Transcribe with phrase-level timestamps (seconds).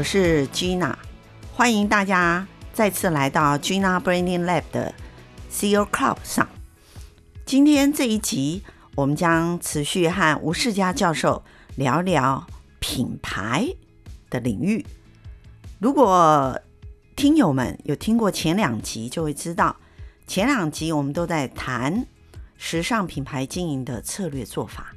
[0.00, 0.94] 我是 Gina，
[1.52, 4.94] 欢迎大家再次来到 Gina Branding Lab 的
[5.50, 6.48] CEO Club 上。
[7.44, 8.62] 今天这一集，
[8.94, 11.44] 我们将持续和吴世嘉教授
[11.76, 12.46] 聊聊
[12.78, 13.68] 品牌
[14.30, 14.86] 的领域。
[15.78, 16.58] 如果
[17.14, 19.76] 听友们有听过前两集，就会知道
[20.26, 22.06] 前两集我们都在谈
[22.56, 24.94] 时尚品牌经营的策略做法。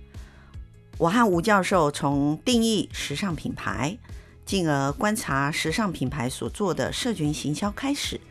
[0.97, 3.97] 我和吴教授从定义时尚品牌，
[4.53, 8.21] 进而观察时尚品牌所做的社群行销开始，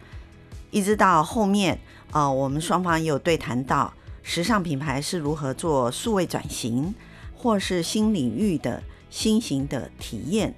[0.70, 1.76] 一直到后面，
[2.12, 6.94] 呃，我们双方有对谈到时尚品牌是如何做数位转型，
[7.34, 10.54] 或是新领域的新型的体验。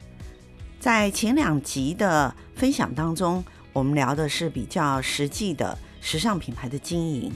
[0.78, 7.32] 在前两集的分享当中，我们聊的是比较实际的时尚品牌的经营。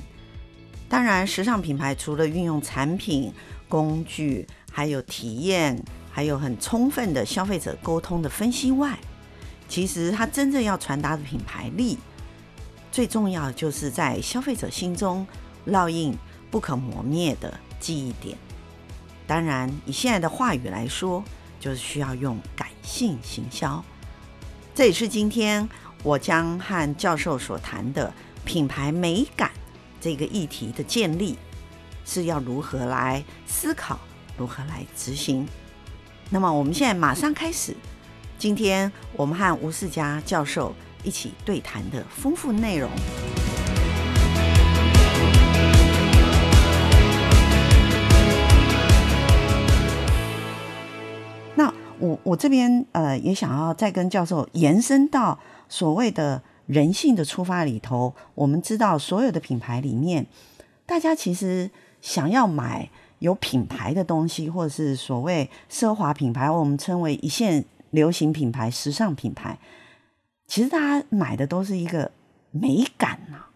[0.87, 3.33] 当然，时尚品牌除了运用产品、
[3.71, 5.83] 工具，还有体验，
[6.19, 8.99] 还有很充分的消费者沟通的分析外，
[9.69, 11.97] 其实它真正要传达的品牌力，
[12.91, 15.25] 最重要就是在消费者心中
[15.69, 16.13] 烙印
[16.51, 18.37] 不可磨灭的记忆点。
[19.29, 21.23] 当然，以现在的话语来说，
[21.61, 23.81] 就是需要用感性行销，
[24.75, 25.69] 这也是今天
[26.03, 28.13] 我将和教授所谈的
[28.45, 29.53] 品牌美感
[30.01, 31.39] 这个议题的建立，
[32.05, 34.01] 是要如何来思考，
[34.37, 35.47] 如何来执行。
[36.31, 37.75] 那么我们现在马上开始，
[38.39, 42.91] 今天我们和吴世嘉教授一起对谈的丰富内容。
[51.55, 60.27] 那我我这边呃也想要再跟教授延伸到所谓的人性的出发里头，我们知道所有的品牌里面，
[60.85, 61.71] 大家其实
[62.03, 69.59] 想要买有品牌的东西，或者是所谓奢华品牌，我们称为一线流行品牌、时尚品牌，
[70.47, 72.11] 其实大家买的都是一个
[72.51, 73.47] 美感呐、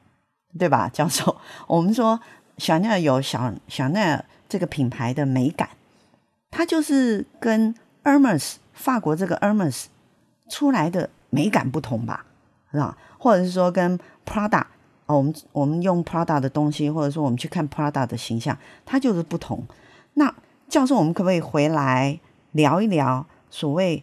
[0.59, 1.37] 对吧， 教授？
[1.67, 2.21] 我们说
[2.59, 5.71] 香奈儿有小香奈儿这个品牌的美感，
[6.51, 7.75] 它就是跟
[8.05, 9.85] Hermes 法国这个 Hermes
[10.51, 12.27] 出来的美感不同吧，
[12.71, 12.99] 是吧？
[13.19, 14.65] 或者是说跟 Prada
[15.17, 19.65] 我们我们用 Prada 的东西，或者说我们去看 Prada 的形象，它就是不同。
[20.15, 20.35] 那
[20.69, 22.19] 教授，我们可不可以回来
[22.53, 24.03] 聊一聊所谓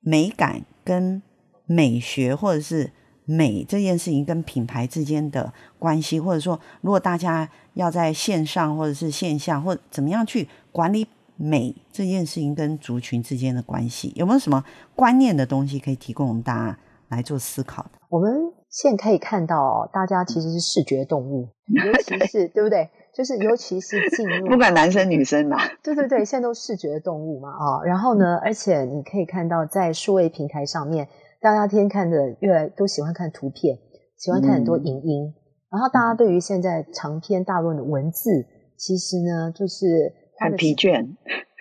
[0.00, 1.22] 美感跟
[1.66, 2.90] 美学，或者是
[3.24, 6.18] 美这件事情跟品牌之间的关系？
[6.18, 11.06] 或者说，如果大家要在线上或者是线下，或怎么样去管理？
[11.42, 14.62] 美这件事情跟族群之间的关系，有没有什么
[14.94, 17.92] 观念的东西可以提供我们大家来做思考的？
[18.10, 18.30] 我们
[18.70, 21.48] 现在可以看到，大家其实是视觉动物，
[21.84, 22.88] 尤其是对不对？
[23.12, 27.82] 就是尤其是进入不管男生女生嘛，对对对，现在都视觉动物嘛啊。
[27.84, 31.08] 然后呢，而且你可以看到，在数位平台上面，
[31.40, 33.76] 大家天天看的越来都喜欢看图片，
[34.16, 35.24] 喜欢看很多影音。
[35.26, 35.34] 嗯、
[35.72, 40.14] 然后大家对于现在长篇大论的文字，其实呢，就是。
[40.42, 41.06] 很疲倦，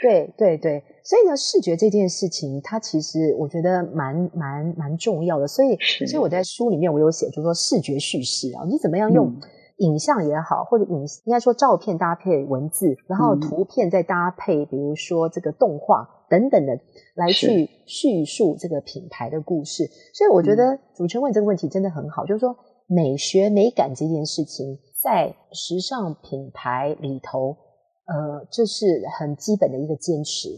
[0.01, 5.47] 对对对，所以呢，视觉这件事情，它其实我觉得蛮蛮蛮重要的。
[5.47, 5.77] 所以，
[6.07, 9.33] 所以我在书里面我有写，就是说视觉叙事啊，你怎么样用
[9.77, 16.79] 影像也好，嗯、或者影应该说照片搭配文字，然后图片再搭配，比如说这个动画等等的，
[17.15, 19.89] 来去叙述这个品牌的故事。
[20.13, 22.55] 所以，我觉得主持人问这个问题真的很好，就是说
[22.87, 27.57] 美学美感这件事情，在时尚品牌里头。
[28.09, 30.49] 呃，这是很基本的一个坚持。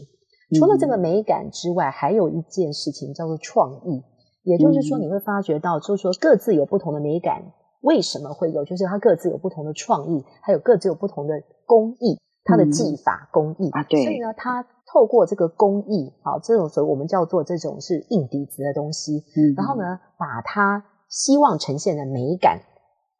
[0.58, 4.02] 除了这个美感之外，嗯、还有一件事情叫做创意。
[4.44, 8.64] 也就是说，你会发觉到，就是说各自有不同的美感，为什么会有？
[8.64, 13.84] 就是它各自有不同的创意，还有各自有不同的工艺，它的技法、嗯、工艺啊。
[13.84, 14.02] 对。
[14.02, 19.18] 所以呢，它透过这个工艺，好，这种所以我们叫做这种是硬底子的东西。
[19.36, 19.54] 嗯。
[19.56, 22.60] 然后呢，把它希望呈现的美感，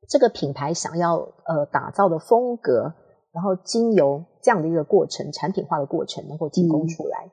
[0.08, 2.94] 这个品牌想要呃打造的风格。
[3.32, 7.26] 然后经由这样的一个过程，产品化的过程能够提供出来。
[7.26, 7.32] 嗯、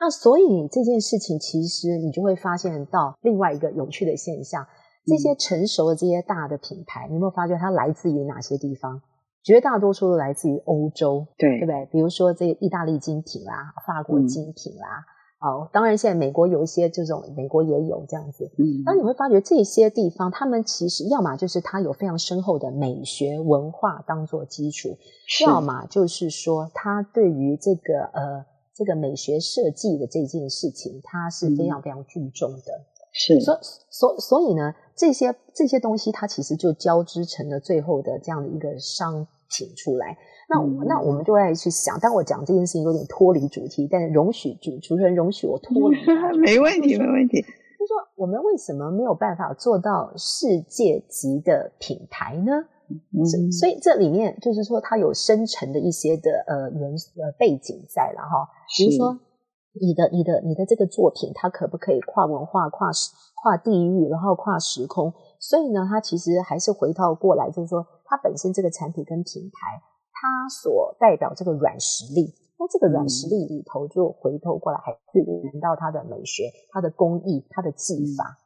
[0.00, 4.68] 那所以这件事情，其实你就会发现到另外一个有趣的现象：嗯、
[5.06, 9.00] 这些成熟的这些大的品牌，你有没有发觉它来自于哪些地方？
[9.44, 11.88] 绝大多数都来自于欧洲，对，对不对？
[11.92, 14.88] 比如说这个意大利精品啦，法国精品啦。
[15.00, 18.50] 嗯哦，当然，现在美国有一些这种，美国也有这样子。
[18.56, 24.96] 嗯，那你会发觉这些地方，他们其实要么就是它有非常深厚的美学文化当做基础，
[25.26, 32.84] 是要么就是说它对于这个呃这个美学设计的这件事情，它是非常非常注重的。
[33.12, 33.58] 是，所
[33.90, 40.16] 所所以呢，这些这些东西它其实就交织成了最后的这样的一个商品出来。
[40.48, 45.96] 那、嗯、那我们就会去想，但我讲这件事情有点脱离主题，但是容许主主持人容许我脱离，
[46.38, 47.40] 没问题，没问题。
[47.42, 52.52] 就是说，我们为什么没有办法做到世界级的品牌呢？
[52.88, 58.46] 嗯、所以这里面就是说，它有深层的一些的呃原呃背景在了哈。
[58.78, 59.18] 比如说，
[59.80, 62.90] 你的你的你的这个作品，它可不可以跨文化、跨
[63.42, 65.12] 跨地域，然后跨时空？
[65.40, 69.82] 所以呢，它其实还是回到过来，就是说，它本身这个产品跟品牌，
[70.16, 72.32] 它所代表这个软实力。
[72.58, 75.20] 那这个软实力里头，就回头过来还是
[75.52, 78.38] 谈到它的美学、它的工艺、它的技法。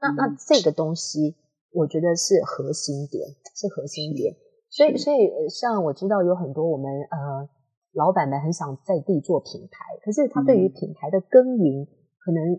[0.00, 1.36] 嗯、那那这个东西。
[1.72, 3.22] 我觉得是核心点，
[3.54, 4.34] 是核心点。
[4.70, 7.48] 所以，所以像我知道有很多我们呃
[7.92, 11.86] 老板们很想在地做品牌，可是他对于品牌的耕耘，
[12.18, 12.58] 可能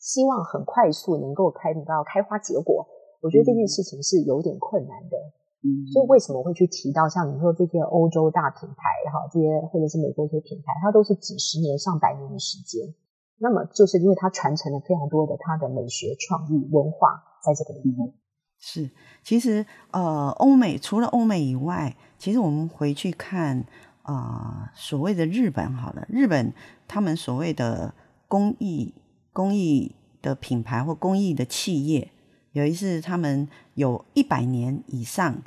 [0.00, 2.88] 希望很快速能够开到开花结果。
[3.20, 5.18] 我觉得这件事情是有点困难的。
[5.60, 8.76] 嗯，所以为什么会去提到像你说这些欧洲大品牌
[9.10, 12.94] 哈，这些或者是美国这些品牌，它都是几十年、上百年的时间。
[13.40, 18.12] 那么就是因为它传承了非常多的它的美学、创意、文化在这个里面。
[18.60, 18.90] 是，
[19.22, 23.64] 其实呃，欧美除了欧美以外，其实我们回去看
[24.02, 26.52] 啊、呃，所谓的日本好了，日本
[26.88, 27.94] 他们所谓的
[28.26, 28.94] 工艺
[29.32, 32.10] 工艺的品牌或工艺的企业，
[32.58, 35.40] 有一次他们有一百年以上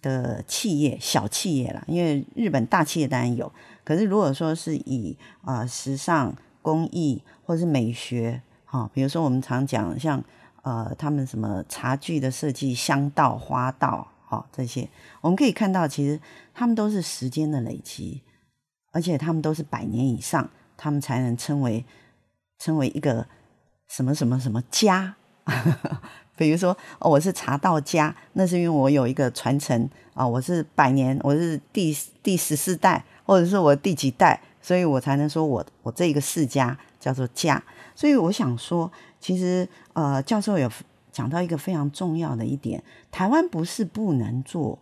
[0.00, 3.52] 的企业小企业啦，因为日本大企业当然有，
[3.84, 10.22] 可是如果说是以啊、呃、时尚工艺或是美学，哈、比如说我们常讲像。
[10.66, 14.88] 呃，他们什么茶具的设计、香道、花道，哦，这些
[15.20, 16.20] 我们可以看到，其实
[16.52, 18.20] 他们都是时间的累积，
[18.90, 21.84] 而且他们都是百年以上，他们才能称为
[22.58, 23.28] 称为一个
[23.86, 25.14] 什么什么什么家。
[26.36, 37.62] 比如说，我是茶道家，那是因为我有一个传承啊，我是百年，我是第第十四代，或者是我第几代，所以我才能说我我这个世家叫做家。
[37.94, 38.92] 所以我想说。
[39.18, 40.70] 其实，呃，教授有
[41.10, 42.80] 讲到一个非常重要的一点，
[43.10, 44.78] 台湾不是不能做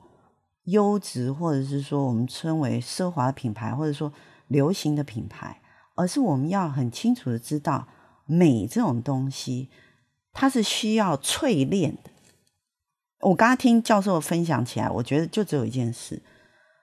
[0.65, 4.13] 优质，或者是说我们称为奢华的品牌，或者说
[4.49, 5.63] 流行的品牌，
[5.95, 7.89] 而是我们要很清楚的知道，
[8.27, 9.71] 美这种东西，
[10.35, 12.11] 它是需要淬炼的。
[13.21, 16.21] 我刚刚听教授分享起来，我觉得就只有一件事：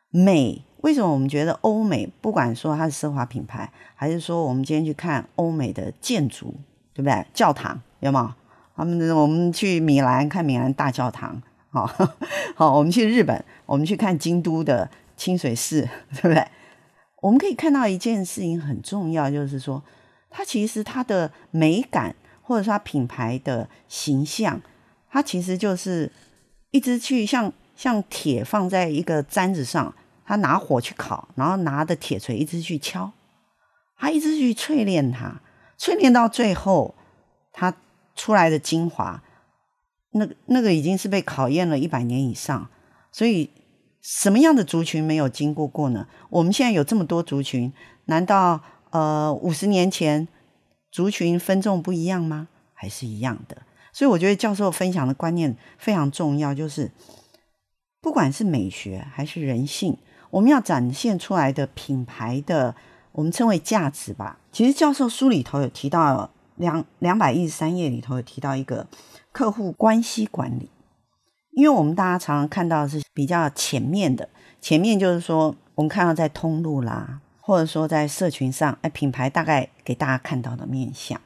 [0.09, 0.63] 美。
[0.77, 6.55] 为什么我们觉得欧美，不管说它是奢华品牌，还是说我们今天去看欧美的建筑？
[6.93, 7.23] 对不对？
[7.35, 8.35] 教堂有吗？
[8.75, 11.39] 他们我们去米兰看米兰大教堂，
[11.69, 11.85] 好，
[12.55, 16.47] 好， 我们去日本，我们去看京都的清水寺，对不对？
[17.21, 19.83] 我们可以看到一件事情很重要，就是说，
[20.31, 22.15] 它其实它的美感，
[22.51, 24.61] 或者说它品牌的形象，
[25.09, 26.11] 它其实就是
[26.71, 29.95] 一直去像像铁放在一个砧子上，
[30.25, 33.09] 它拿火去烤，然后拿着铁锤一直去敲，
[33.97, 35.39] 它一直去淬炼它。
[35.79, 36.93] 淬炼到最后，
[37.53, 37.73] 它
[38.17, 39.23] 出来的精华，
[40.11, 42.69] 那那个已经是被考验了一百年以上。
[43.13, 43.49] 所以，
[44.01, 46.05] 什么样的族群没有经过过呢？
[46.29, 47.71] 我们现在有这么多族群，
[48.07, 50.27] 难道呃五十年前
[50.91, 52.49] 族群分众不一样吗？
[52.73, 53.57] 还是一样的？
[53.93, 56.91] 所以我觉得教授分享的观念非常重要，就是
[58.01, 59.97] 不管是美学还是人性，
[60.29, 62.75] 我们要展现出来的品牌的。
[63.13, 64.39] 我们称为价值吧。
[64.53, 68.87] 其实教授书里头有提到两两百一十三页里头有提到一个
[69.33, 70.69] 客户关系管理，
[71.51, 74.29] 因为我们大家常常看到是比较前面的，
[74.61, 81.19] 前面就是说我们看到在通路啦，或者说在社群上，哎，品牌大概给大家看到的面相。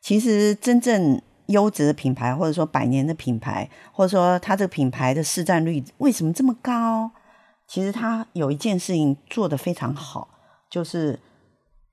[0.00, 7.10] 其实真正优质的品牌，或者说百年的品牌，或者说它这个品牌的市占率为什么这么高？
[7.66, 10.28] 其实它有一件事情做得非常好。
[10.70, 11.18] 就是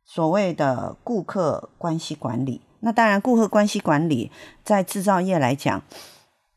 [0.03, 2.59] 所谓的顾客关系管理。
[2.81, 4.29] 那当然，顾客关系管理
[4.65, 5.81] 在制造业来讲，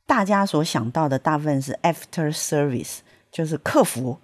[0.04, 2.98] 大家所想到的大部分是 after service，
[3.30, 4.18] 就是客服。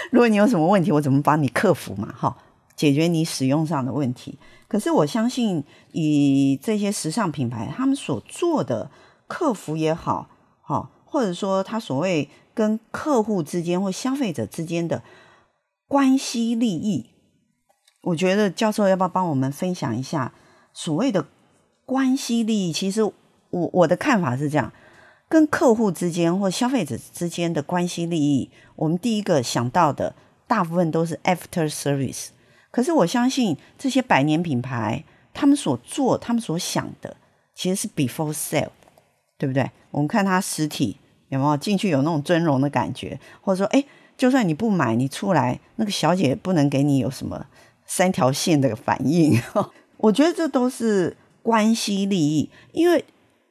[0.12, 2.14] 如果你有什么问题，我怎么帮你克服嘛？
[2.16, 2.36] 哈，
[2.74, 4.38] 解决你使用上的问题。
[4.68, 8.90] 可是我相信，以这些时尚品牌，他们所做的
[9.26, 10.28] 客服也好，
[10.62, 15.02] 哈，或者说他所谓跟客户之间或消费者之间的。
[15.88, 17.06] 关系利益，
[18.02, 20.32] 我觉得教授要不要帮我们分享一下
[20.72, 21.26] 所谓的
[21.84, 22.72] 关系利益？
[22.72, 23.12] 其实我
[23.50, 24.72] 我的看法是这样：
[25.30, 30.14] 跟客户之间或消费者之间的关系利益，我们第一个想到的
[30.46, 32.26] 大部分都是 after service。
[32.70, 37.16] 可是我相信这些百年品牌，他们所做、他们所想的，
[37.54, 38.68] 其实是 before sale，
[39.38, 39.70] 对不对？
[39.92, 43.82] 我们看它实体有没有进去有那种尊荣的感觉，或者说，哎。
[44.16, 47.46] 就算你不买，你出来那个小姐不能给你有什么
[47.86, 49.40] 三条线的反应。
[49.96, 53.02] 我觉得这都是关系利益，因为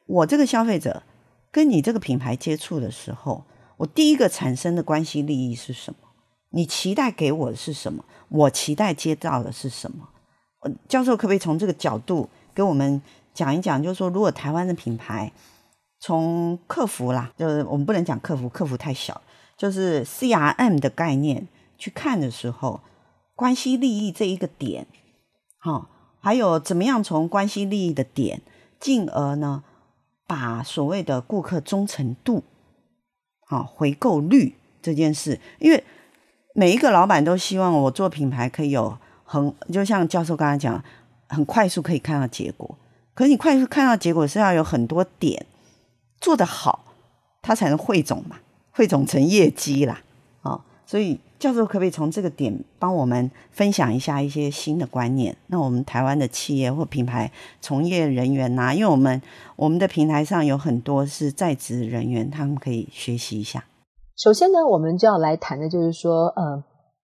[0.05, 1.01] 我这个消费者
[1.51, 3.43] 跟你这个品牌接触的时候，
[3.77, 5.99] 我第一个产生的关系利益是什么？
[6.51, 8.03] 你期待给我的是什么？
[8.29, 10.07] 我期待接到的是什么？
[10.87, 13.01] 教授可不可以从这个角度给我们
[13.33, 13.81] 讲一讲？
[13.81, 15.31] 就是说，如果台湾的品牌
[15.99, 19.21] 从客服啦，就是我们不能讲客服，客服太小，
[19.57, 22.81] 就是 CRM 的概念去看的时候，
[23.35, 24.85] 关系利益这一个点，
[25.57, 25.89] 好，
[26.19, 28.41] 还有怎么样从关系利益的点，
[28.79, 29.63] 进而呢，
[30.29, 32.43] 把所谓的顾客忠诚度，
[33.47, 35.83] 好，回购率这件事，因为。
[36.55, 40.83] 每一个老板都希望我做品牌可以有很，就像教授刚才讲，
[41.29, 42.77] 很快速可以看到结果。
[43.13, 45.45] 可是你快速看到结果是要有很多点
[46.19, 46.83] 做得好，
[47.41, 48.39] 它才能汇总嘛，
[48.71, 50.01] 汇总成业绩啦。
[50.41, 55.37] 哦，所以教授可不可以从这个点帮我们分享一下一些新的观念？
[55.47, 57.31] 那我们台湾的企业或品牌
[57.61, 59.21] 从业人员呐、啊，因为我们
[59.55, 63.63] 我们的平台上有很多是在职人员，他们可以学习一下。
[64.17, 66.61] 首先呢，我们就要来谈的就是说，呃，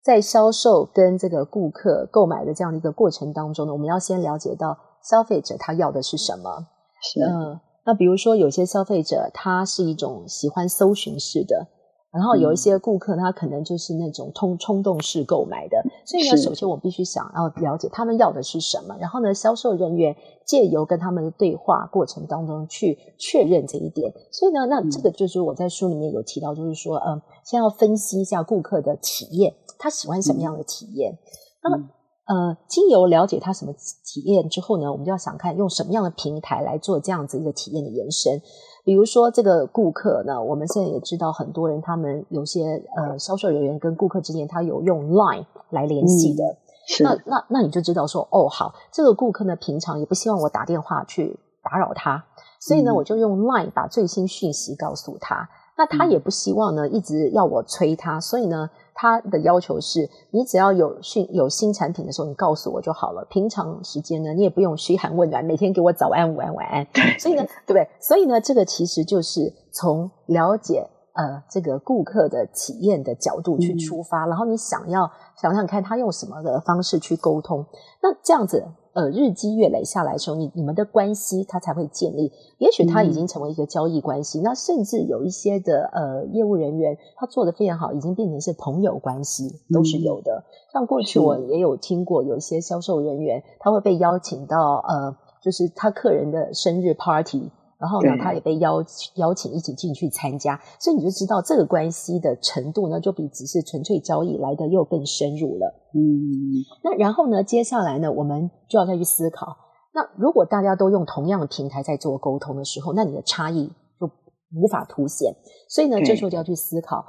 [0.05, 6.67] 在销售跟这个顾客购买的这样的一个过程当中呢，我们要先了解到消费者他要的是什么。
[7.01, 7.23] 是。
[7.23, 11.69] 呃，那比如说有些消费者他是一种喜欢搜寻式的。
[12.13, 24.13] 然后有一些顾客，他可能就是那种冲冲动式购买的，所以呢，首先我必须想要了解他们要的是什么，然后呢，销售人员借由跟他们的对话过程当中去确认这一点。
[24.33, 31.17] 所以呢，那这个就是我在书里面有提到，就是说，嗯，先要分析一下顾客的体验，他喜欢什么样的体验。
[31.63, 31.91] 那么，
[32.31, 33.73] 呃，经由了解他什么
[34.05, 38.41] 体验之后呢，我们就要想看用什么样的平台来做这样子一个体验的延伸。
[38.85, 46.45] 比如说这个顾客呢，我们现在也知道很多人，他们有些呃销售人员跟顾客之间，他有用 Line 来联系的。
[46.45, 52.25] 嗯、那那那你就知道说，哦，好，这个顾客呢，平常也不希望我打电话去打扰他，
[52.61, 55.49] 所以呢，嗯、我就用 Line 把最新讯息告诉他。
[55.77, 58.69] 那他也不希望呢，一直要我催他，所以呢，
[59.01, 63.27] 他的要求是，你只要有新有新产品的时候，你告诉我就好了。
[63.31, 66.87] 平常时间呢，你也不用嘘寒问暖，每天给我早安、午安、晚安。
[67.19, 67.89] 所以呢，对不对？
[67.99, 77.65] 所以呢，这个其实就是从了解呃这个顾客的体验的角度去出发，嗯、然后你想要想想看他用什么的方式去沟通，
[78.03, 78.63] 那这样子。
[78.93, 82.33] 呃，日积月累下来的时候，你你们的关系它才会建立。
[82.59, 90.45] 也许他已经成为一个交易关系，嗯、那甚至有一些的呃业务人员，他做的非常好，已经变成是朋友关系，都是有的。
[90.45, 97.51] 嗯、像过去我也有听过，有一些销售人员他会被邀请到呃，就是他客人的生日 party。
[97.81, 98.85] 然后呢，他也被邀
[99.15, 105.75] 邀请一起进去参加，所以你就知道这个关系的程度呢，就比只是纯粹交易来的又更深入了。
[105.95, 109.57] 嗯，那然后呢，接下来呢，我们就要再去思考，
[109.95, 113.67] 那如果大家都用同样的平台在做沟通的时候，那你的差异
[113.99, 114.07] 就
[114.55, 115.35] 无法凸显。
[115.69, 117.03] 所以呢，这时候就要去思考。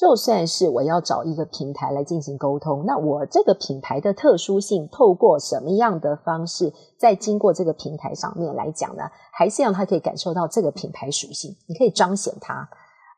[0.00, 9.02] 就算是我要找一个平台来进行沟通，那我这个品牌的特殊性，透过什么样的方式，在经过这个平台上面来讲呢？
[9.30, 12.66] 还是让他可以感受到这个品牌属性，你可以彰显它。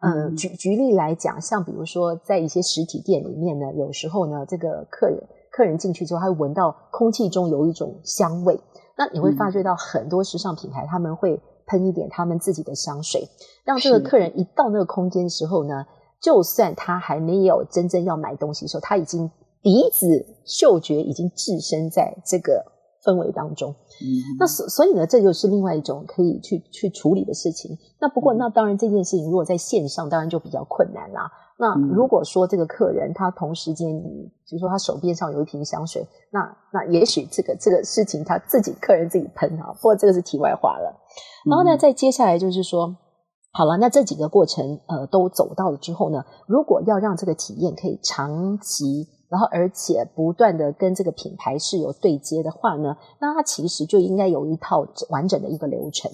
[0.01, 5.23] 嗯，举举例来讲，像比如说在一些实体店里面呢，有时候呢，这个客人
[5.53, 8.59] 客人进去之后，他会闻到空气中有一种香味，
[8.97, 13.29] 那你会发觉到很多时尚品牌他们会喷一点他们自己的香水，
[13.65, 15.87] 让这个客人一到那个空间的时候呢。
[16.23, 19.29] 就算他还没有真正要买东西的时候，他已经
[19.61, 22.65] 鼻子嗅觉已经置身在这个
[23.05, 23.71] 氛围当中。
[23.71, 24.07] 嗯，
[24.39, 27.77] 那所所以呢，这就是另外一种可以去去处理的事情。
[28.01, 31.29] 那不过，那当然这件事情如果在线上，当然就比较困难啦。
[31.59, 33.89] 那如果说这个客人他同时间，
[34.49, 39.73] 比如说他手边上有一瓶香水，那那也许这个这个事情他自己客人自己喷哈。
[39.75, 41.01] 不过这个是题外话了。
[41.51, 42.97] 然后呢，再接下来就是说。
[43.55, 56.11] 好了，那这几个过程呃都走到了之后呢，如果要让这个体验可以长期，然后而且不断的跟这个品牌是有对接的话呢，那它其实就应该有一套完整的一个流程。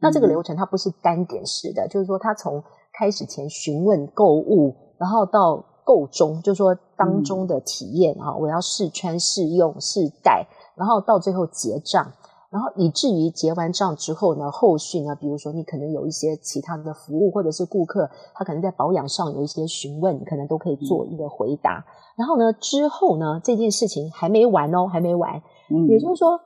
[0.00, 2.60] 那这个流程它不是单点式的，就是说它从
[2.92, 12.12] 开始前询问购物，然后到购中，就是说当中的体验啊，我要试穿、试用、试戴，然后到最后结账。
[12.52, 21.78] 然后以至于结完账之后呢，后续呢，比如说你可能有一些其他的服务，或者是顾客他可能在保养上有一些询问，你可能都可以做一个回答。
[21.78, 21.84] 嗯、
[22.18, 25.42] 然后呢，之后呢，这件事情还没完哦，还没完。
[25.70, 26.38] 嗯，也就是说，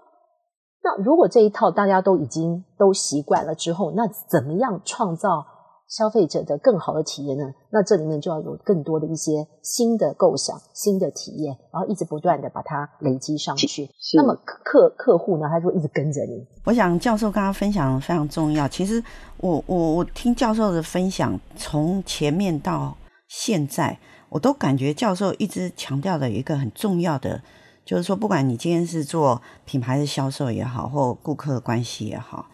[0.84, 5.44] 那如果这一套大家都已经都习惯了之后，那怎么样创造
[5.88, 13.88] 消费者的更好的体验呢，那这里面就要有更多的一些新的构想、新的体验，然后一直不断的把它累积上去。
[14.16, 16.44] 那么客客户呢，他就会一直跟着你。
[16.64, 18.66] 我想教授刚刚分享非常重要。
[18.66, 19.00] 其实
[19.36, 22.96] 我我我听教授的分享，从前面到
[23.28, 23.96] 现在，
[24.28, 27.40] 我都感觉教授一直强调的一个很重要的，
[27.84, 32.46] 就是说，不管你今天是做品牌的销售也好，或顾客关系也好，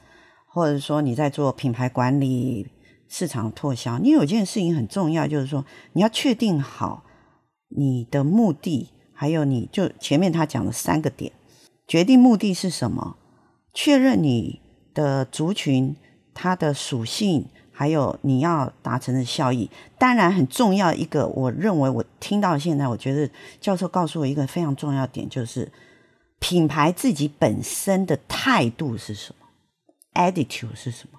[0.52, 2.68] 或者说你在做品牌管理。
[3.14, 7.04] 市场拓销，你有件事情很重要，就是说你要确定好
[7.68, 11.30] 你的目的，还有你就前面他讲的三个点，
[11.86, 13.18] 决定目的是什么，
[13.74, 14.62] 确认你
[14.94, 15.94] 的族群
[16.32, 19.68] 它的属性，还有你要达成的效益。
[19.98, 25.70] 当然很重要一个，我认为我听到现在，我觉得教授告诉我一个非常重要点，就是
[26.38, 29.46] 品牌自己本身的态度是什么
[30.14, 31.18] ，attitude 是什么。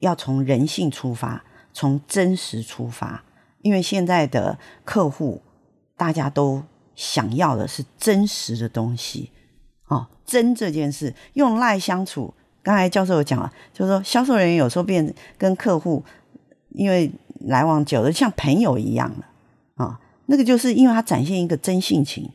[0.00, 3.24] 要从人性出发，从真实出发，
[3.62, 5.40] 因为现在的客户
[5.96, 6.62] 大家都
[6.94, 9.30] 想要的是真实的东西
[9.86, 10.06] 哦。
[10.26, 16.04] 真这件事，用赖相处，刚才教授有讲了，就是说销售人员有时候变跟客户，
[16.70, 17.10] 因为
[17.40, 19.26] 来往久了像朋友一样了
[19.76, 22.30] 啊、那个就是因为他展现一个真性情，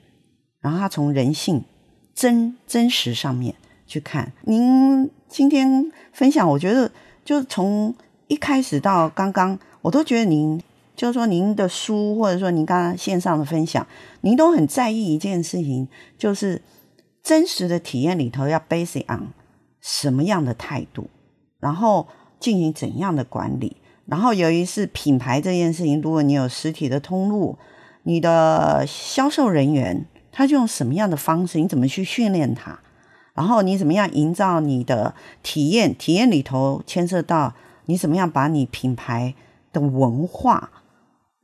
[0.60, 1.64] 然后他从人性
[2.14, 4.32] 真真实上面去看。
[4.44, 6.92] 您今天分享，我觉得。
[7.24, 7.94] 就从
[8.28, 10.62] 一开始到刚刚，我都觉得您，
[10.96, 13.86] 就是说您的书，或者说您刚刚线上的分享，
[14.22, 16.62] 您都很在意一件事情，就是
[17.22, 19.28] 真实的体验里头要 base on
[19.82, 21.10] 什么样的态度，
[21.60, 22.08] 然后
[22.40, 27.58] 进行怎样的管理，然后由于是品牌这件事情，如果你有实体的通路，
[28.04, 32.80] 你的销售人员他就用什么样的方式，你怎么去训练他？
[33.40, 35.96] 然后你怎么样营造你的体验？
[35.96, 37.54] 体验里头牵涉到
[37.86, 39.34] 你怎么样把你品牌
[39.72, 40.70] 的文化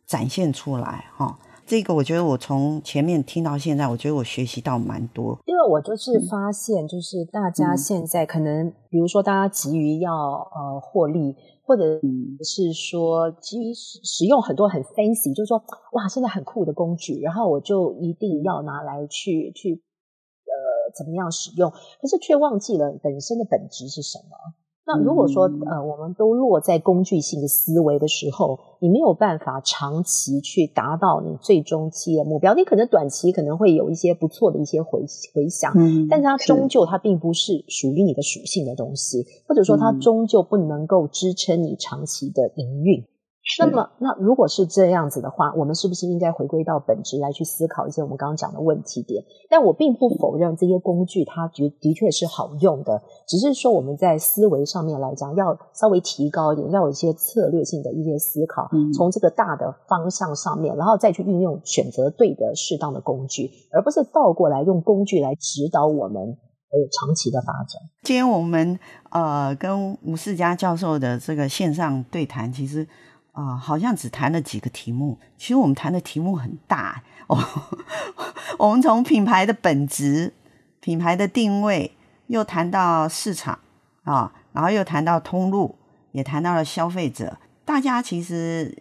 [0.06, 1.06] 展现出来？
[1.16, 5.40] 哈，这个我觉得我从前面听到现在，我觉得我学习到蛮多。
[5.46, 12.02] 因为我就是发现，就是大家现在可能，比如说大家急于要呃获利，或者
[12.44, 19.82] 是说急于使用很多很 fancy，就是说哇，现在很酷的工具，然后我就一定要拿来去去。
[20.96, 21.70] 怎么样使用？
[21.70, 24.56] 可是却忘记了本身的本质是什么。
[24.88, 32.54] 那如果说呃，我们都落在工具性的思维的时候，你没有办法长期去达到你最终期的目标。
[32.54, 35.04] 你可能短期可能会有一些不错的一些回
[35.34, 43.04] 回响，嗯，但是它终究它并不是属于你的属性的东西，或者说它终究不能够支撑你长期的营运。
[43.60, 49.24] 那么，那如果是这样子的话，我们是不是应该回归到本质来去思考一些我们刚刚讲的问题点？
[49.50, 67.80] 但我并不否认这些工具它的的确是好用的，只是说我们在思维上面来讲要稍微提高一点，要有一些策略性的一些思考，从这个大的方向上面，然后再去运用选择对的适当的工具，而不是倒过来用工具来指导我们有长期的发展。
[68.02, 68.80] 今天我们
[69.12, 72.88] 呃跟吴世佳教授的这个线上对谈，其实。
[73.36, 77.38] 啊、好像只谈了几个题目，其实我们谈的题目很大哦。
[78.58, 80.34] 我们从品牌的本质、
[80.80, 81.92] 品牌的定位，
[82.28, 83.60] 又谈到市场
[84.06, 85.76] 啊，然后又谈到通路，
[86.14, 87.38] 也谈到了消费者。
[87.66, 88.74] 大家其实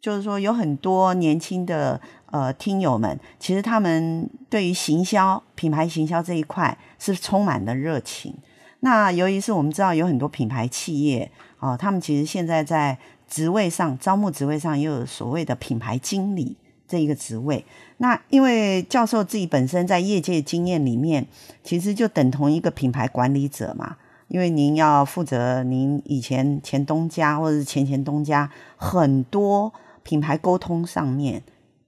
[0.00, 8.36] 就是说，有很多年轻的呃听友们，其实他们对于行销、品牌行销这一块是充满了热情。
[8.82, 12.96] 那由于是我们知道有很多品牌企业啊、他们其实现在在。
[13.30, 17.64] 职位上招募职位上又有所谓的品牌经理这一个职位，
[17.98, 21.24] 那因为教授自己本身在业界经验里面，
[21.62, 31.40] 其实就等同一个品牌管理者嘛，因为您要负责您以前前东家或者是前前东家很多品牌沟通上面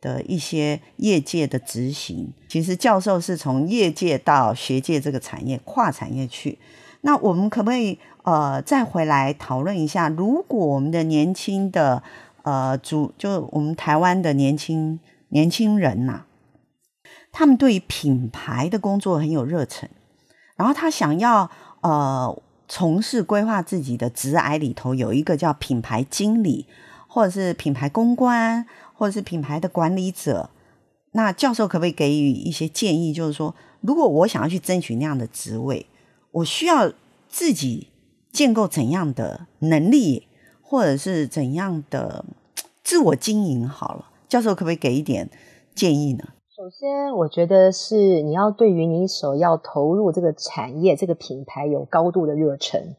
[0.03, 6.59] 的一些业界的执行，其实教授是从业界到学界这个产业跨产业去。
[7.01, 10.09] 那我们可不可以呃再回来讨论一下？
[10.09, 12.03] 如果我们的年轻的
[12.43, 16.25] 呃主，就我们台湾的年轻年轻人呐、
[17.31, 19.88] 他们对于品牌的工作很有热忱，
[20.57, 26.67] 然后他想要呃从事规划自己的职涯里头有一个叫品牌经理，
[27.09, 28.65] 或者是品牌公关，
[29.03, 30.49] 或者是品牌的管理者。
[31.11, 33.12] 那教授可不可以给予一些建议？
[33.12, 35.87] 就是说，如果我想要去争取那样的职位，
[36.31, 36.93] 我需要
[37.29, 37.88] 自己
[38.31, 40.29] 建构怎样的能力，
[40.62, 42.25] 或者是怎样的
[42.85, 43.69] 自我经营？
[43.69, 45.29] 好了，教授可不可以给一点
[45.75, 46.29] 建议呢？
[46.57, 52.95] 首先，我觉得是你要对于你所要投入这个产业、这个品牌有高度的热忱，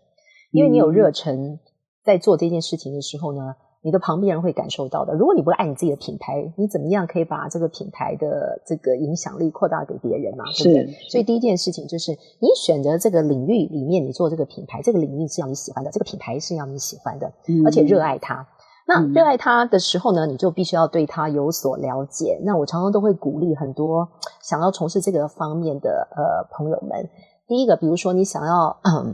[0.52, 1.60] 因为你有热忱，
[2.04, 5.14] 在做这件事情的时候呢，你的旁边人会感受到的。
[5.14, 10.46] 如果你不爱你自己的品牌，你怎么样可以把这个品牌的这个影响力扩大给别人嘛？
[10.58, 10.94] 对不对？
[11.10, 17.30] 所以第一件事情就是，你选择这个领域里面，你做这个品牌，这个领域是要你喜欢的，这个品牌是要你喜欢的，
[17.66, 18.48] 而且热爱它。
[18.88, 22.40] 那热爱它的时候呢，你就必须要对它有所了解。
[22.44, 24.08] 那我常常都会鼓励很多
[24.42, 27.10] 想要从事这个方面的呃朋友们，
[27.48, 29.14] 第一个，比如说你想要嗯。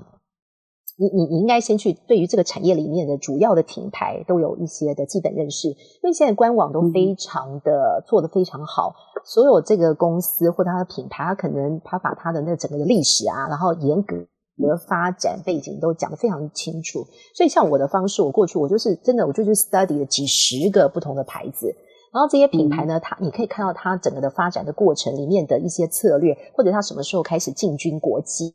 [1.01, 14.17] 你你你应该先去对于这个产业里面的主要的品牌都有一些的基本认识，因为现在官网都非常的做的非常好，所有这个公司或它的品牌，它可能它把它的那整个的历史啊，然后严格
[14.57, 17.05] 的发展背景都讲得非常清楚。
[17.33, 21.73] 所以像我的方式，我过去我就是真的我就去 study 了几十个不同的牌子，
[22.11, 28.53] 然后这些品牌呢，它你可以看到它整个的发展的过程里面的一些策略，或者它什么时候开始进军国际。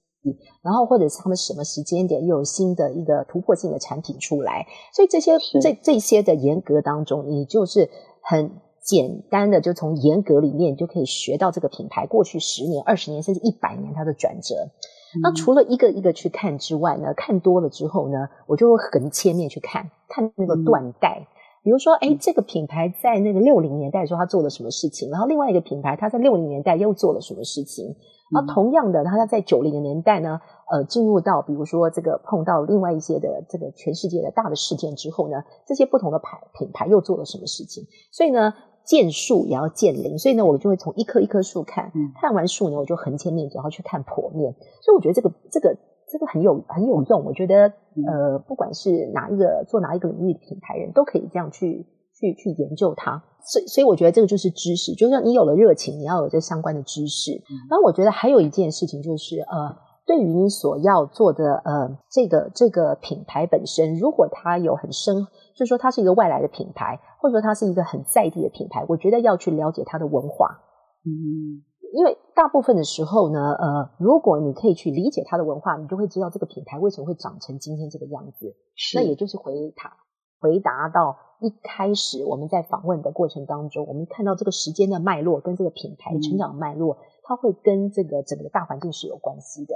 [0.62, 14.54] 然后，或者是他们什么时间点又有新的一个突破性的产品出来，所以这些这这些的严格当中，你就是很简单的就从严格里面就可以学到这个品牌过去十年、二十年甚至一百年它的转折。
[15.16, 15.20] 嗯。
[15.22, 21.26] 那除了一个一个去看之外呢，看多了之后呢，我就会横切面去看看那个断代。
[21.64, 25.10] 比如说，哎，这个品牌在那个六零年代的时候，他做了什么事情？
[25.10, 27.96] 然后另外一个品牌，他在六零年代又做了什么事情？
[28.30, 37.84] 那同样的，他在九零年代呢，呃，进入到比如说这个碰到另外一些的这个全世界的大的事件之后呢，这些不同的牌品牌又做了什么事情？
[38.12, 38.52] 所以呢，
[38.84, 44.54] 见树也要见林，所以呢，我就会从一棵一棵树看，看完树呢，我就横切面，然后去看剖面。
[44.82, 45.74] 所以我觉得这个这个
[46.14, 47.24] 这个很有很有用。
[47.24, 47.72] 我觉得
[48.06, 53.20] 呃，不管是哪一个做哪一个领域的品牌人都可以这样去去去研究它。
[53.42, 57.32] 所以，所以我觉得这个就是知识，就是说你有了热情，你要有这相关的知识。
[57.68, 70.60] 然后我觉得还有一件事情就是，呃，对于你所要做的呃这个这个品牌本身，如果它有很深，就是说它是一个外来的品牌，或者说它是一个很在地的品牌，我觉得要去了解它的文化。
[71.04, 71.60] 嗯，
[71.94, 78.54] 因为大部分的时候呢，呃，如果你可以去理解它的文化，你就会知道这个品牌为什么会长成今天这个样子。
[78.74, 79.96] 是，那也就是回答
[80.40, 81.16] 回答到。
[81.40, 89.74] 一开始我们在访问的过程当中，我们看到这个时间的脉络跟这个品牌成长的脉络，它会跟这个整个大环境是有关系的。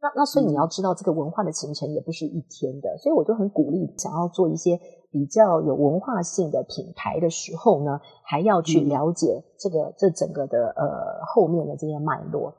[0.00, 2.96] 那那所以你要知道，这个文化的形成也不是一天的。
[2.98, 4.78] 所以我就很鼓励想要做一些
[5.10, 12.54] 比较有文化性的品牌的时候呢，还要去了解这个这整个的呃后面的这些脉络。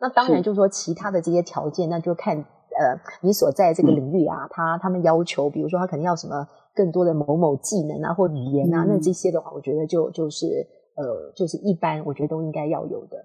[0.00, 6.46] 那当然就是说其他的这些条件，那就看呃你所在这个领域啊，他他们要求，比如说他肯定要什么。
[6.76, 13.16] 更多的某某技能啊，或语言啊，那这些的话，我觉得就就是呃，就是一般，我觉得都应该要有的。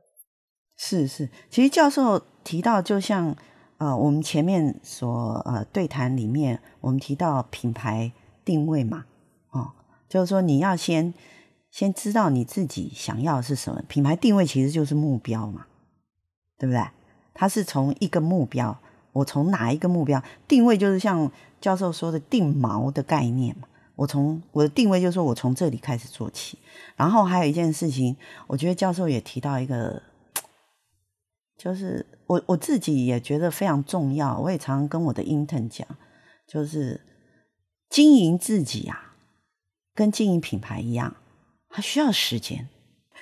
[0.78, 3.36] 是是，其实教授提到，就像
[3.80, 5.10] 呃，我们前面所
[5.46, 8.12] 呃对谈里面，我们提到品牌
[8.50, 9.06] 定位嘛，
[9.52, 9.72] 哦，
[10.08, 11.14] 就是说你要先
[11.70, 13.84] 先知道你自己想要的是什么。
[13.88, 15.68] 品牌定位其实就是目标嘛，
[16.58, 16.84] 对不对？
[17.34, 18.80] 它是从一个目标，
[19.14, 21.32] 我从哪一个目标定位，就是像。
[21.62, 26.58] 教授说的定锚的概念嘛，我从我的定位就是说我从这里开始做起，
[26.96, 28.16] 然后还有一件事情，
[28.48, 30.02] 我觉得教授也提到一个，
[31.58, 35.86] 就是我我自己也觉得非常重要，我也常常跟我的 intern 讲，
[36.48, 37.02] 就是
[37.90, 39.16] 经营自己啊，
[39.96, 41.16] 跟经营品牌一样，
[41.70, 42.68] 它需要时间，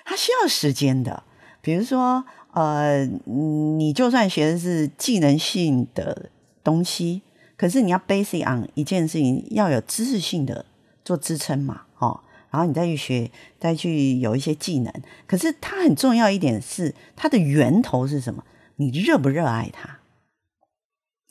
[0.03, 1.23] 它需要时间的。
[1.61, 6.29] 比如说，呃，你就算学的是技能性的
[6.63, 7.21] 东西。
[7.55, 10.65] 可是你要 basic on 一件事情，要有知识性的
[11.03, 14.93] 做支撑嘛，哦，然后你再去学，再去有一些技能。
[15.25, 18.43] 可是它很重要一点是，它的源头是什么？
[18.75, 19.99] 你热不热爱它？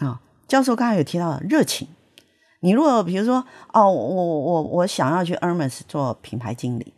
[0.05, 1.87] 啊、教授刚才有提到热情。
[2.67, 3.37] 你如果比如说，
[3.73, 6.93] 哦，我我我想要去 Hermes 做品牌经理，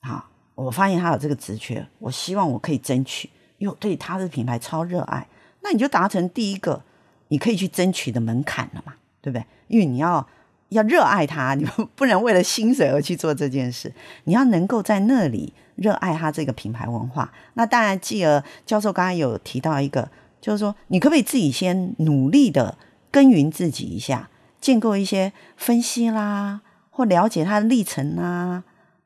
[0.00, 5.28] 好、我发现他有这个职缺，我希望我可以争取，因为我对他的品牌超热爱，
[5.62, 6.82] 那你就达成第一个。
[7.28, 9.44] 你可以去争取的门槛了嘛，对不对？
[9.68, 10.24] 因为你要
[10.68, 11.64] 要热爱它，你
[11.96, 13.92] 不能为了薪水而去做这件事。
[14.24, 17.32] 你要能够在那里热爱它这个品牌文化。
[17.54, 22.76] 那当然，继而教授刚才有提到一个，就是说，你可不可以自己先努力的
[23.10, 24.28] 耕耘自己一下，
[24.64, 28.62] 建构一些分析啦，或了解它的历程啦，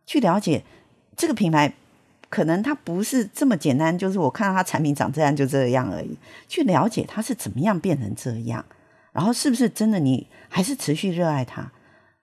[0.06, 0.62] 去了解
[1.16, 1.74] 这个品牌。
[2.30, 6.16] 可能它不是这么简单，就是我看到它产品长这样就这样而已。
[6.46, 8.62] 去了解它是怎么样变成这样，
[9.12, 11.72] 然后是不是真的你还是持续热爱它？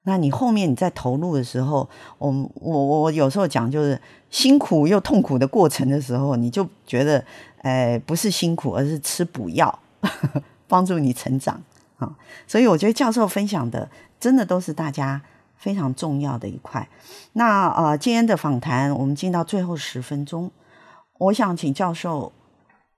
[0.04, 7.26] 那你后面你在投入的时候，我我我有时候讲就是辛苦又痛苦的过程的时候，你就觉得，
[7.64, 9.80] 哎，不是辛苦，而是吃补药，
[10.70, 11.60] 帮助你成长。
[11.98, 12.18] 啊。
[12.48, 15.22] 所以我觉得教授分享的真的都是大家
[15.58, 16.88] 非常重要的一块。
[17.34, 20.52] 那呃，今天的访谈我们进到最后十分钟，
[21.18, 22.32] 我想请教授，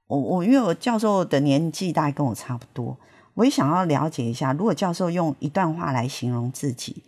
[0.07, 2.97] 我我因为我教授的年纪大概跟我差不多，
[3.36, 7.03] 我也想要了解一下，如果教授用一段话来形容自己，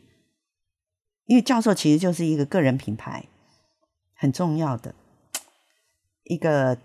[1.26, 3.26] 因为教授其实就是一个个人品牌
[4.16, 4.94] 很重要的
[6.24, 6.78] 一个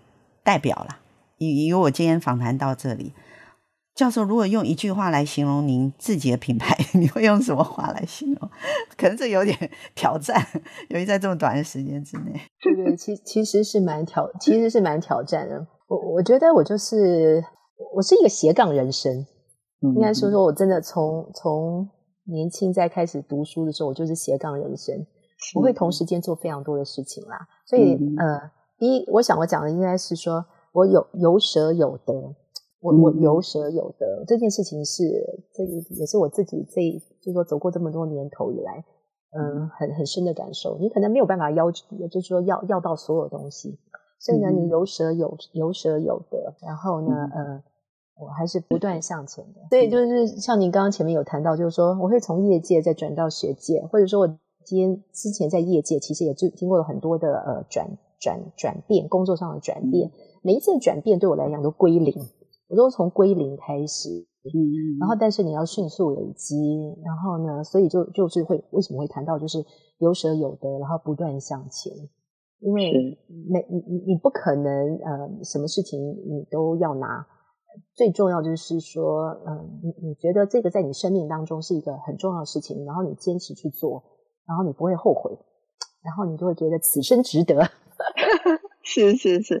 [0.43, 0.99] 代表啦。
[1.37, 3.11] 以以我今天访谈到这里，
[3.95, 8.49] 教授如果用一句话来形容您自己的品牌， 你会用什么话来形容？
[8.97, 9.57] 可能这有点
[9.95, 10.35] 挑战，
[10.89, 12.33] 由于在这么短的时间之内。
[12.61, 15.65] 对对，其其实是蛮挑，其实是蛮挑战的。
[15.87, 17.41] 我我觉得我就是
[17.95, 19.25] 我是一个斜杠人生，
[19.81, 21.89] 嗯、应该说说我真的从从
[22.25, 24.93] 年轻在开始读书的时候，我就是斜杠人生，
[25.55, 27.37] 我会同时间做非常多的事情啦。
[27.65, 30.45] 所以、嗯、呃，第一，我想我讲的应该是说。
[30.75, 32.35] 我有有舍有得，
[32.85, 35.03] 我我有舍有得、嗯、这件事情是
[35.51, 36.81] 这也是我自己这
[37.19, 38.85] 就是说走过这么多年头以来，
[39.31, 40.77] 嗯，很很深的感受。
[40.79, 43.79] 你可能没有办法要求，就是说要要到所有东西，
[44.19, 47.63] 所以呢，你有舍有有舍有得，然后呢，嗯、呃，
[48.19, 49.61] 我还是不断向前的。
[49.69, 54.27] 所以就是像您刚刚前面有谈到，就是说我会从业界再转到学界，或者说我
[54.63, 60.09] 今天之前在业界其实也就经过了很多的呃转转转变，工作上的转变。
[60.09, 60.11] 嗯
[60.45, 62.13] 每一次的转变对我来讲都归零，
[62.75, 64.09] 我都从归零开始，
[64.43, 66.55] 嗯，然后但是你要迅速累积，
[67.05, 69.63] 然后呢，所以就就是会为什么会谈到就是
[69.99, 71.93] 有舍有得，然后不断向前，
[72.59, 73.17] 因为
[73.49, 77.25] 每你你你不可能呃什么事情你都要拿，
[77.93, 84.03] 最重要就是说，嗯、呃，你你觉得这个在你生命当中是一个很重要的事情，然后你坚持去做，
[84.45, 85.31] 然后你不会后悔，
[86.03, 87.63] 然后你就会觉得此生值得。
[88.83, 89.59] 是是是，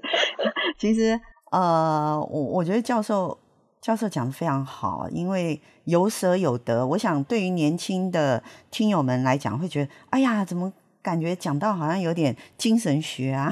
[0.77, 1.19] 其实
[1.55, 3.37] 呃，我我觉得教授
[3.79, 6.85] 教授讲的非常好，因为有舍有得。
[6.85, 13.49] 我想对于年轻的听友们来讲，会觉得哎呀，怎么感觉讲到好像有点精神学啊，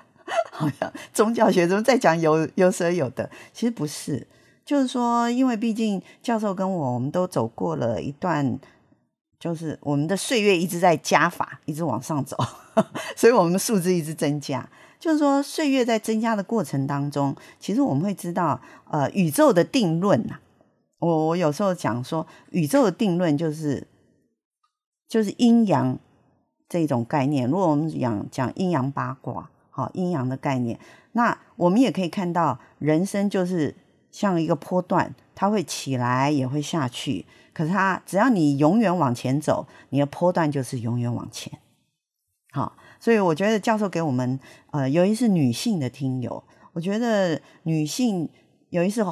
[0.50, 3.28] 好像宗教学怎么在讲有有舍有得？
[3.52, 4.26] 其实不是，
[4.64, 8.58] 就是说，因为毕竟教授跟我，我们都走过了一段，
[9.38, 12.34] 就是我们的岁月一直在加法，一直往上走，
[13.14, 14.66] 所以我们的数字一直增加。
[15.02, 20.38] 就是说，岁月在增加的过程当中，其实我们会知道，呃，宇宙的定论呐、
[21.00, 23.88] 我我有时候讲说，宇宙的定论就是
[25.08, 25.98] 就是阴阳
[26.68, 27.50] 这种概念。
[27.50, 30.78] 如果我们讲讲阴阳八卦，好，阴阳的概念，
[31.10, 33.74] 那我们也可以看到，人生就是
[34.12, 37.26] 像一个波段，它会起来也会下去。
[37.52, 41.58] 可是它只要你永远往前走，你的波段就是永远往前。
[42.52, 42.76] 好。
[43.02, 44.38] 所以我觉得教授给我们，
[44.70, 46.40] 呃，尤其是女性的听友，
[46.72, 48.30] 我觉得女性，
[48.70, 49.04] 尤其是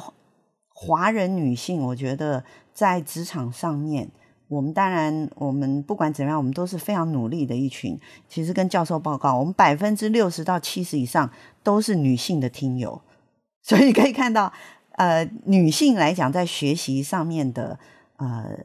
[0.73, 2.41] 华人女性，我觉得
[2.73, 4.09] 在职场上面，
[4.47, 7.99] 我们当然，我们不管怎么样，我们都是非常努力的一群。
[8.29, 11.29] 其实跟教授报告，我们百分之六十到七十以上
[11.61, 13.01] 都是女性的听友，
[13.61, 14.53] 所以可以看到，
[14.91, 17.77] 呃，女性来讲，在学习上面的
[18.15, 18.57] 呃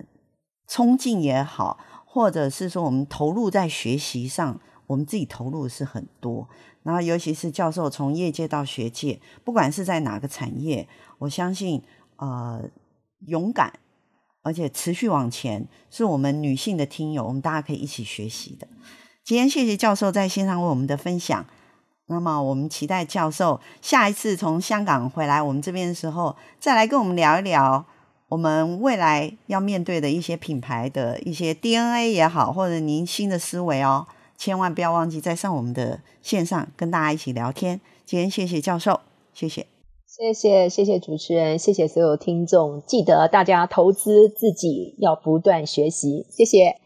[0.69, 4.61] 冲劲也好，或者是说我们投入在学习上。
[4.87, 6.49] 我们自己投入的是很多，
[6.83, 11.83] 然后尤其是教授从业界到学界，不管是在哪个产业，我相信
[12.17, 12.63] 呃
[13.27, 13.73] 勇敢
[14.43, 18.69] 而且持续往前，是我们女性的听友，我们大家可以一起学习的。
[19.25, 21.45] 今天谢谢教授在线上为我们的分享，
[22.07, 27.85] 那么我们期待教授下一次从香港回来我们这边的时候，再来跟我们聊一聊
[28.29, 34.07] 我们未来要面对的一些品牌的一些 DNA 也好，或者您新的思维哦。
[34.37, 37.81] 千万不要忘记再上我们的线上跟大家一起聊天。
[38.05, 39.01] 今天谢谢教授，
[39.35, 39.67] 谢谢，
[40.07, 42.83] 谢谢谢谢主持人，谢谢所有听众。
[42.87, 46.86] 记得大家投资自己要不断学习，谢谢。